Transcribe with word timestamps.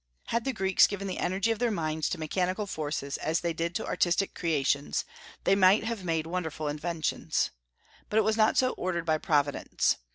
Had 0.29 0.45
the 0.45 0.51
Greeks 0.51 0.87
given 0.87 1.05
the 1.07 1.19
energy 1.19 1.51
of 1.51 1.59
their 1.59 1.69
minds 1.69 2.09
to 2.09 2.17
mechanical 2.17 2.65
forces 2.65 3.17
as 3.17 3.41
they 3.41 3.53
did 3.53 3.75
to 3.75 3.85
artistic 3.85 4.33
creations, 4.33 5.05
they 5.43 5.53
might 5.55 5.83
have 5.83 6.03
made 6.03 6.25
wonderful 6.25 6.67
inventions. 6.67 7.51
But 8.09 8.17
it 8.17 8.23
was 8.23 8.35
not 8.35 8.57
so 8.57 8.71
ordered 8.71 9.05
by 9.05 9.19
Providence. 9.19 9.97